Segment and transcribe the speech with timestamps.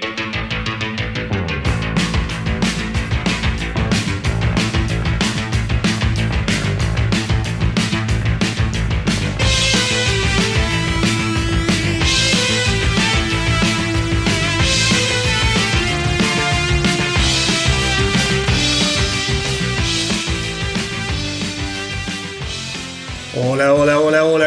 [0.00, 0.43] Thank you.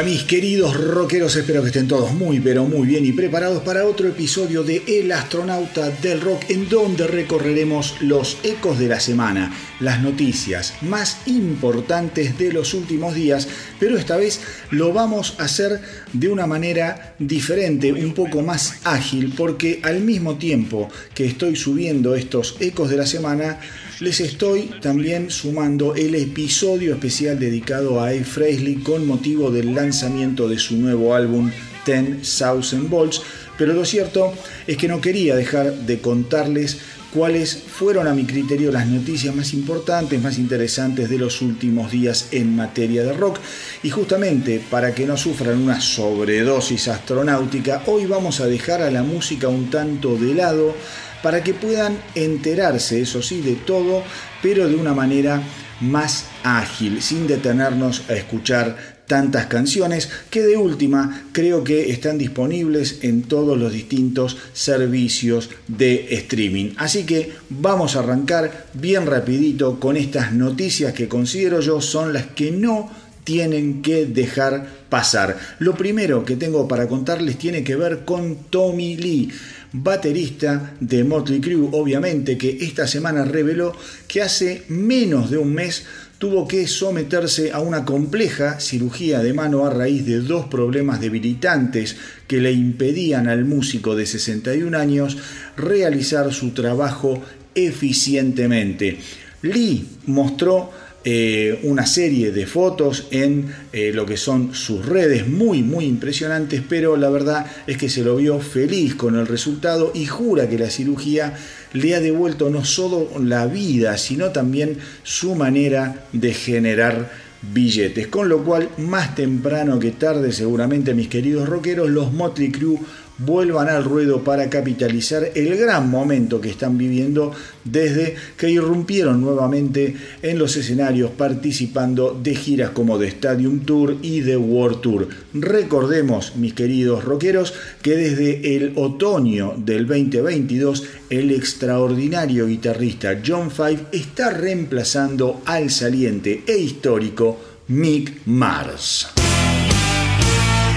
[0.08, 4.08] Mis queridos rockeros, espero que estén todos muy pero muy bien y preparados para otro
[4.08, 10.02] episodio de El astronauta del rock en donde recorreremos los ecos de la semana, las
[10.02, 13.50] noticias más importantes de los últimos días,
[13.82, 14.40] pero esta vez
[14.72, 15.82] lo vamos a hacer
[16.14, 22.16] de una manera diferente, un poco más ágil, porque al mismo tiempo que estoy subiendo
[22.16, 23.60] estos ecos de la semana,
[24.00, 30.48] les estoy también sumando el episodio especial dedicado a Eve Frehley con motivo del lanzamiento
[30.48, 31.50] de su nuevo álbum
[31.86, 33.22] 10,000 Volts,
[33.58, 34.34] pero lo cierto
[34.68, 36.78] es que no quería dejar de contarles
[37.14, 42.30] cuáles fueron a mi criterio las noticias más importantes, más interesantes de los últimos días
[42.32, 43.40] en materia de rock.
[43.84, 49.04] Y justamente para que no sufran una sobredosis astronáutica, hoy vamos a dejar a la
[49.04, 50.76] música un tanto de lado
[51.24, 54.04] para que puedan enterarse, eso sí, de todo,
[54.42, 55.42] pero de una manera
[55.82, 63.00] más ágil, sin detenernos a escuchar tantas canciones que de última creo que están disponibles
[63.02, 66.74] en todos los distintos servicios de streaming.
[66.78, 72.28] Así que vamos a arrancar bien rapidito con estas noticias que considero yo son las
[72.28, 72.92] que no
[73.24, 75.38] tienen que dejar pasar.
[75.60, 79.32] Lo primero que tengo para contarles tiene que ver con Tommy Lee
[79.74, 83.76] baterista de Motley Crue, obviamente, que esta semana reveló
[84.08, 85.86] que hace menos de un mes
[86.18, 91.96] tuvo que someterse a una compleja cirugía de mano a raíz de dos problemas debilitantes
[92.28, 95.18] que le impedían al músico de 61 años
[95.56, 97.22] realizar su trabajo
[97.54, 98.98] eficientemente.
[99.44, 100.72] Lee mostró
[101.10, 106.62] eh, una serie de fotos en eh, lo que son sus redes muy muy impresionantes,
[106.68, 110.58] pero la verdad es que se lo vio feliz con el resultado y jura que
[110.58, 111.38] la cirugía
[111.74, 117.12] le ha devuelto no solo la vida, sino también su manera de generar
[117.54, 118.08] billetes.
[118.08, 122.80] Con lo cual, más temprano que tarde, seguramente mis queridos rockeros, los Motley Crue
[123.18, 127.32] vuelvan al ruedo para capitalizar el gran momento que están viviendo
[127.64, 134.22] desde que irrumpieron nuevamente en los escenarios participando de giras como The Stadium Tour y
[134.22, 135.08] The World Tour.
[135.34, 143.88] Recordemos, mis queridos rockeros, que desde el otoño del 2022 el extraordinario guitarrista John Five
[143.92, 149.08] está reemplazando al saliente e histórico Mick Mars.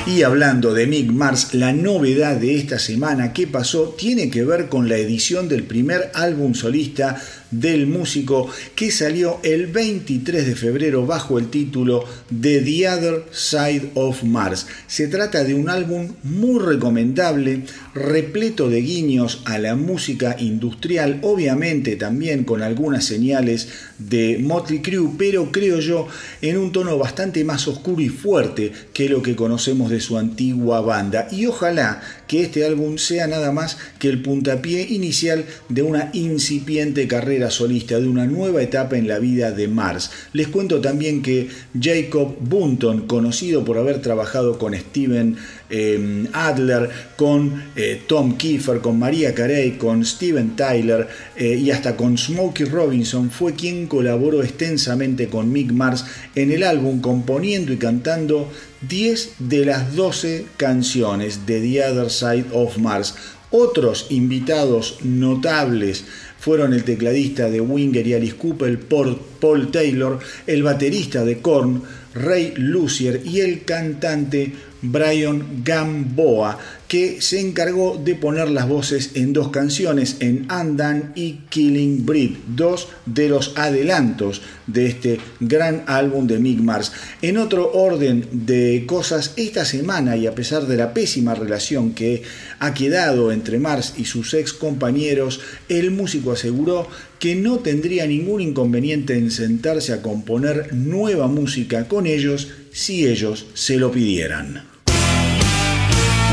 [0.07, 4.69] Y hablando de Mick Mars, la novedad de esta semana que pasó tiene que ver
[4.69, 11.07] con la edición del primer álbum solista del músico que salió el 23 de febrero
[11.07, 14.67] bajo el título The The Other Side of Mars.
[14.87, 17.63] Se trata de un álbum muy recomendable,
[17.95, 23.69] repleto de guiños a la música industrial, obviamente también con algunas señales
[23.99, 26.07] de Motley Crue, pero creo yo
[26.43, 30.81] en un tono bastante más oscuro y fuerte que lo que conocemos de su antigua
[30.81, 31.29] banda.
[31.31, 32.01] Y ojalá
[32.31, 37.99] que este álbum sea nada más que el puntapié inicial de una incipiente carrera solista,
[37.99, 40.13] de una nueva etapa en la vida de Mars.
[40.33, 45.39] Les cuento también que Jacob Bunton, conocido por haber trabajado con Steven
[45.71, 51.97] eh, Adler, con eh, Tom Kiefer, con María Carey, con Steven Tyler eh, y hasta
[51.97, 56.05] con Smokey Robinson, fue quien colaboró extensamente con Mick Mars
[56.35, 58.51] en el álbum, componiendo y cantando
[58.89, 63.15] 10 de las 12 canciones de The Other Side of Mars.
[63.53, 66.05] Otros invitados notables
[66.39, 71.83] fueron el tecladista de Winger y Alice Cooper, Paul Taylor, el baterista de Korn,
[72.15, 76.59] Ray Lucier y el cantante Brian Gamboa,
[76.91, 82.33] que se encargó de poner las voces en dos canciones, en Andan y Killing Breed,
[82.49, 86.91] dos de los adelantos de este gran álbum de Mick Mars.
[87.23, 92.25] En otro orden de cosas, esta semana y a pesar de la pésima relación que
[92.59, 95.39] ha quedado entre Mars y sus ex compañeros,
[95.69, 96.89] el músico aseguró
[97.21, 103.47] que no tendría ningún inconveniente en sentarse a componer nueva música con ellos si ellos
[103.55, 104.70] se lo pidieran.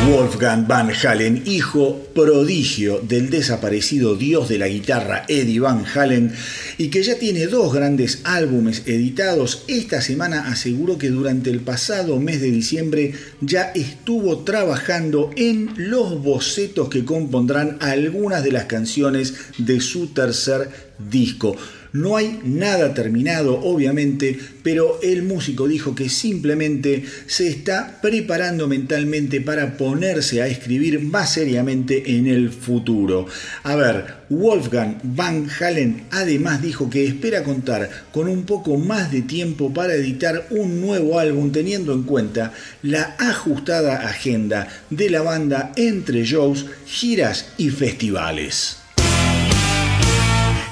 [0.05, 6.33] Wolfgang Van Halen, hijo prodigio del desaparecido dios de la guitarra Eddie Van Halen,
[6.77, 12.19] y que ya tiene dos grandes álbumes editados, esta semana aseguró que durante el pasado
[12.19, 19.33] mes de diciembre ya estuvo trabajando en los bocetos que compondrán algunas de las canciones
[19.57, 21.55] de su tercer disco.
[21.93, 29.41] No hay nada terminado, obviamente, pero el músico dijo que simplemente se está preparando mentalmente
[29.41, 33.25] para ponerse a escribir más seriamente en el futuro.
[33.63, 39.21] A ver, Wolfgang Van Halen además dijo que espera contar con un poco más de
[39.21, 45.71] tiempo para editar un nuevo álbum teniendo en cuenta la ajustada agenda de la banda
[45.75, 48.76] entre shows, giras y festivales.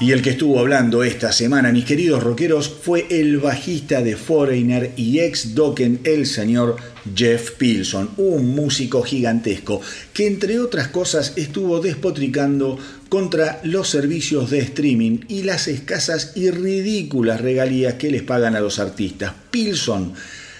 [0.02, 4.92] Y el que estuvo hablando esta semana, mis queridos rockeros, fue el bajista de Foreigner
[4.98, 6.76] y ex Dokken, el señor
[7.16, 9.80] Jeff Pilson, un músico gigantesco
[10.14, 12.78] que entre otras cosas estuvo despotricando
[13.08, 18.60] contra los servicios de streaming y las escasas y ridículas regalías que les pagan a
[18.60, 19.32] los artistas.
[19.50, 20.14] Pilson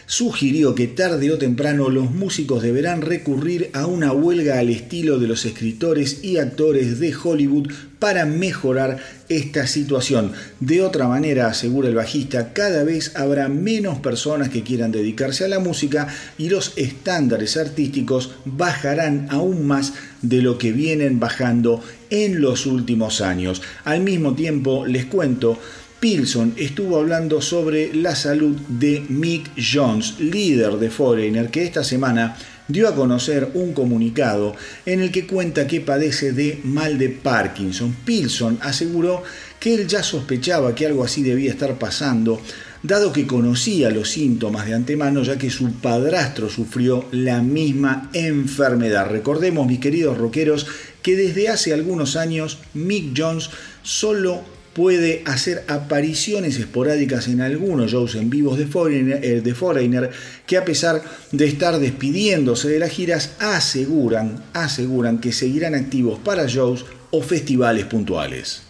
[0.06, 5.28] sugirió que tarde o temprano los músicos deberán recurrir a una huelga al estilo de
[5.28, 8.98] los escritores y actores de Hollywood para mejorar
[9.30, 10.34] esta situación.
[10.60, 15.48] De otra manera, asegura el bajista, cada vez habrá menos personas que quieran dedicarse a
[15.48, 22.42] la música y los estándares artísticos bajarán aún más de lo que vienen bajando en
[22.42, 23.62] los últimos años.
[23.84, 25.58] Al mismo tiempo, les cuento
[26.06, 32.38] Pilson estuvo hablando sobre la salud de Mick Jones, líder de Foreigner, que esta semana
[32.68, 34.56] dio a conocer un comunicado
[34.86, 37.96] en el que cuenta que padece de mal de Parkinson.
[38.06, 39.24] Pilson aseguró
[39.60, 42.40] que él ya sospechaba que algo así debía estar pasando,
[42.84, 49.10] dado que conocía los síntomas de antemano, ya que su padrastro sufrió la misma enfermedad.
[49.10, 50.68] Recordemos, mis queridos rockeros,
[51.02, 53.50] que desde hace algunos años Mick Jones
[53.82, 60.12] solo puede hacer apariciones esporádicas en algunos shows en vivos de Foreigner, eh, de Foreigner,
[60.46, 61.02] que a pesar
[61.32, 67.86] de estar despidiéndose de las giras, aseguran, aseguran que seguirán activos para shows o festivales
[67.86, 68.64] puntuales.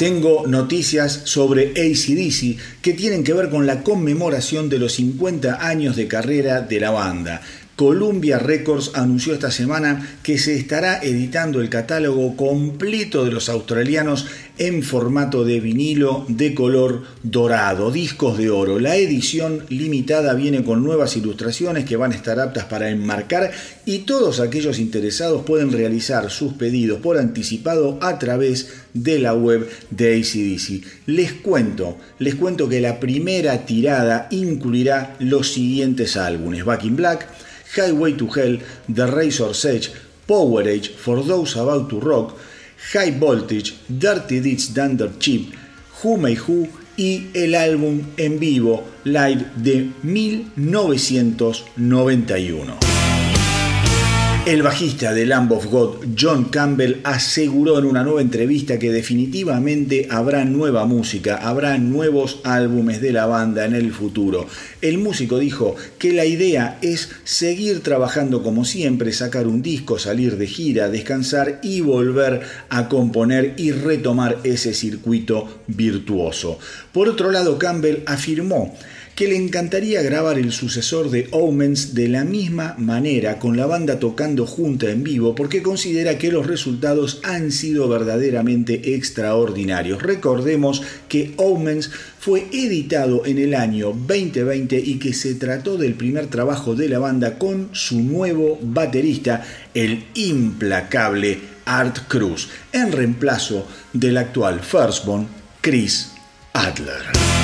[0.00, 5.96] Tengo noticias sobre ACDC que tienen que ver con la conmemoración de los 50 años
[5.96, 7.42] de carrera de la banda.
[7.80, 14.26] Columbia Records anunció esta semana que se estará editando el catálogo completo de los australianos
[14.58, 18.78] en formato de vinilo de color dorado, discos de oro.
[18.78, 23.50] La edición limitada viene con nuevas ilustraciones que van a estar aptas para enmarcar
[23.86, 29.66] y todos aquellos interesados pueden realizar sus pedidos por anticipado a través de la web
[29.88, 31.06] de ACDC.
[31.06, 37.26] Les cuento, les cuento que la primera tirada incluirá los siguientes álbumes: Back in Black,
[37.74, 38.58] Highway to Hell,
[38.88, 39.92] The Razor's Edge,
[40.26, 42.36] Power Age, For Those About to Rock,
[42.92, 45.54] High Voltage, Dirty Deeds Done Cheap,
[46.02, 52.89] Who May Who y el álbum en vivo live de 1991.
[54.46, 60.08] El bajista de Lamb of God, John Campbell, aseguró en una nueva entrevista que definitivamente
[60.10, 64.46] habrá nueva música, habrá nuevos álbumes de la banda en el futuro.
[64.80, 70.38] El músico dijo que la idea es seguir trabajando como siempre, sacar un disco, salir
[70.38, 72.40] de gira, descansar y volver
[72.70, 76.58] a componer y retomar ese circuito virtuoso.
[76.92, 78.74] Por otro lado, Campbell afirmó
[79.20, 83.98] que le encantaría grabar el sucesor de Omens de la misma manera, con la banda
[83.98, 90.02] tocando junta en vivo, porque considera que los resultados han sido verdaderamente extraordinarios.
[90.02, 96.28] Recordemos que Omens fue editado en el año 2020 y que se trató del primer
[96.28, 104.16] trabajo de la banda con su nuevo baterista, el implacable Art Cruz, en reemplazo del
[104.16, 105.28] actual Firstborn
[105.60, 106.08] Chris
[106.54, 107.39] Adler.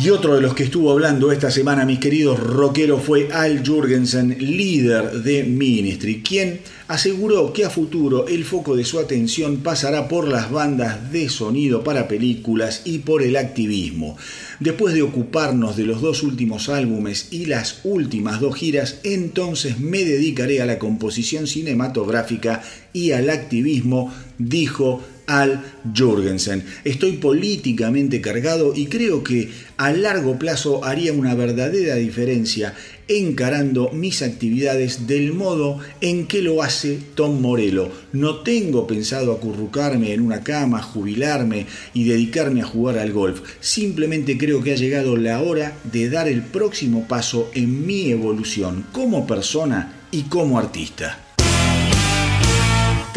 [0.00, 4.36] Y otro de los que estuvo hablando esta semana, mis queridos rockeros, fue Al Jurgensen,
[4.38, 10.28] líder de Ministry, quien aseguró que a futuro el foco de su atención pasará por
[10.28, 14.16] las bandas de sonido para películas y por el activismo.
[14.60, 20.04] Después de ocuparnos de los dos últimos álbumes y las últimas dos giras, entonces me
[20.04, 22.62] dedicaré a la composición cinematográfica
[22.92, 25.62] y al activismo, dijo Al
[25.94, 26.64] Jurgensen.
[26.84, 32.74] Estoy políticamente cargado y creo que a largo plazo haría una verdadera diferencia
[33.08, 37.92] encarando mis actividades del modo en que lo hace Tom Morello.
[38.12, 43.42] No tengo pensado acurrucarme en una cama, jubilarme y dedicarme a jugar al golf.
[43.60, 48.86] Simplemente creo que ha llegado la hora de dar el próximo paso en mi evolución
[48.92, 51.27] como persona y como artista.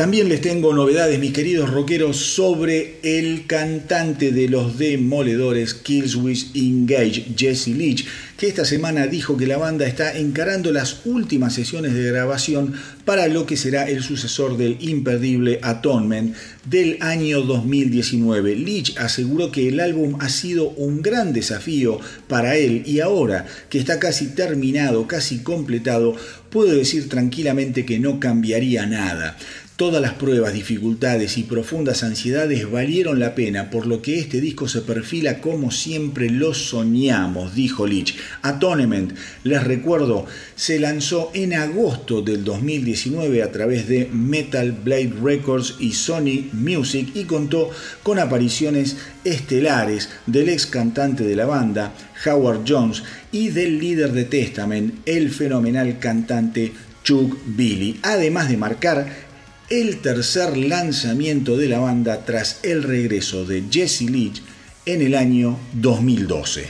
[0.02, 7.28] También les tengo novedades, mis queridos rockeros, sobre el cantante de los demoledores Killswitch Engage,
[7.38, 12.02] Jesse Leach, que esta semana dijo que la banda está encarando las últimas sesiones de
[12.02, 12.74] grabación
[13.06, 18.56] para lo que será el sucesor del imperdible Atonement del año 2019.
[18.56, 23.78] Leach aseguró que el álbum ha sido un gran desafío para él y ahora que
[23.78, 26.16] está casi terminado, casi completado,
[26.50, 29.38] puedo decir tranquilamente que no cambiaría nada.
[29.82, 34.68] Todas las pruebas, dificultades y profundas ansiedades valieron la pena, por lo que este disco
[34.68, 38.16] se perfila como siempre lo soñamos, dijo Leach.
[38.44, 39.12] Atonement,
[39.44, 45.94] les recuerdo, se lanzó en agosto del 2019 a través de Metal Blade Records y
[45.94, 47.72] Sony Music y contó
[48.04, 54.26] con apariciones estelares del ex cantante de la banda, Howard Jones, y del líder de
[54.26, 56.72] Testament, el fenomenal cantante
[57.04, 59.31] Chuck Billy, además de marcar
[59.72, 64.42] el tercer lanzamiento de la banda tras el regreso de Jesse Leach
[64.86, 66.66] en el año 2012.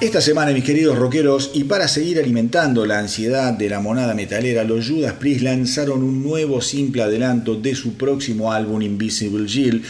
[0.00, 4.62] Esta semana, mis queridos rockeros, y para seguir alimentando la ansiedad de la monada metalera,
[4.62, 9.82] los Judas Priest lanzaron un nuevo simple adelanto de su próximo álbum Invisible Jill,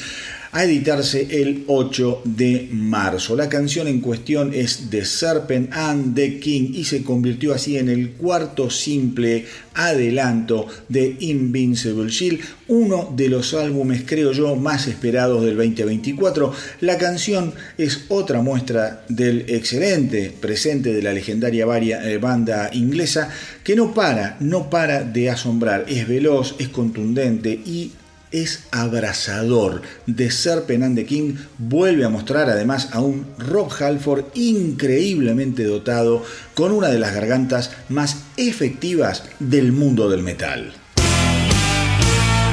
[0.52, 3.36] a editarse el 8 de marzo.
[3.36, 7.88] La canción en cuestión es The Serpent and the King y se convirtió así en
[7.88, 15.44] el cuarto simple adelanto de Invincible Shield, uno de los álbumes creo yo más esperados
[15.44, 16.52] del 2024.
[16.80, 21.60] La canción es otra muestra del excelente presente de la legendaria
[22.04, 23.30] eh, banda inglesa
[23.62, 27.92] que no para, no para de asombrar, es veloz, es contundente y
[28.32, 29.82] es abrasador.
[30.06, 36.24] De Serpent and the King vuelve a mostrar además a un Rob Halford increíblemente dotado
[36.54, 40.72] con una de las gargantas más efectivas del mundo del metal.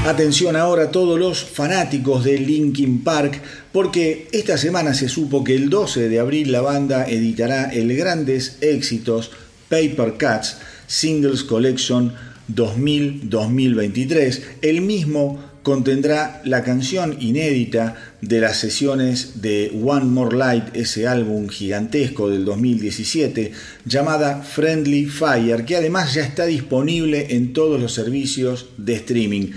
[0.06, 3.42] Atención ahora a todos los fanáticos de Linkin Park,
[3.74, 8.58] porque esta semana se supo que el 12 de abril la banda editará el grandes
[8.62, 9.32] éxitos
[9.68, 10.58] Paper Cuts
[10.88, 12.14] Singles Collection
[12.54, 21.10] 2000-2023, el mismo contendrá la canción inédita de las sesiones de One More Light, ese
[21.10, 23.52] álbum gigantesco del 2017,
[23.84, 29.52] llamada Friendly Fire, que además ya está disponible en todos los servicios de streaming.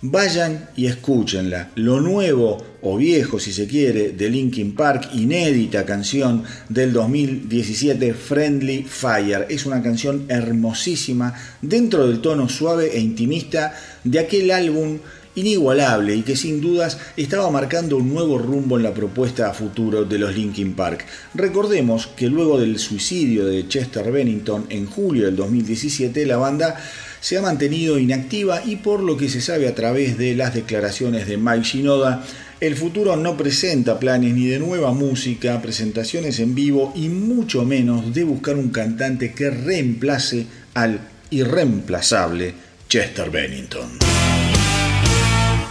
[0.00, 1.72] Vayan y escúchenla.
[1.74, 8.86] Lo nuevo o viejo, si se quiere, de Linkin Park, inédita canción del 2017, Friendly
[8.88, 9.44] Fire.
[9.50, 15.00] Es una canción hermosísima dentro del tono suave e intimista de aquel álbum
[15.34, 20.04] inigualable y que sin dudas estaba marcando un nuevo rumbo en la propuesta a futuro
[20.04, 21.04] de los Linkin Park.
[21.34, 26.76] Recordemos que luego del suicidio de Chester Bennington en julio del 2017, la banda
[27.20, 31.26] se ha mantenido inactiva y por lo que se sabe a través de las declaraciones
[31.26, 32.24] de Mike Shinoda,
[32.60, 38.12] el futuro no presenta planes ni de nueva música, presentaciones en vivo y mucho menos
[38.12, 42.54] de buscar un cantante que reemplace al irreemplazable
[42.88, 44.19] Chester Bennington.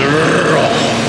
[0.50, 1.05] rock.